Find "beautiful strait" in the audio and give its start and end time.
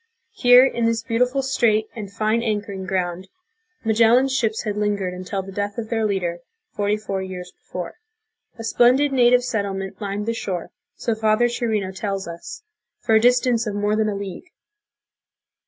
1.03-1.85